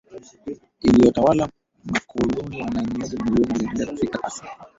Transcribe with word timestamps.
iliyotawala 0.81 1.49
makaloni 1.85 2.61
Wahamiaji 2.61 3.17
mamilioni 3.17 3.51
waliendelea 3.51 3.87
kufika 3.93 4.19
hasa 4.23 4.45